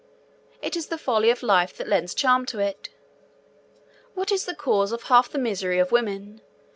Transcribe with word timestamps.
It 0.63 0.75
is 0.75 0.87
the 0.87 0.97
folly 0.97 1.29
of 1.29 1.43
life 1.43 1.77
that 1.77 1.87
lends 1.87 2.15
charm 2.15 2.47
to 2.47 2.57
it. 2.57 2.89
What 4.15 4.31
is 4.31 4.45
the 4.45 4.55
cause 4.55 4.91
of 4.91 5.03
half 5.03 5.29
the 5.29 5.37
misery 5.37 5.77
of 5.77 5.91
women? 5.91 6.41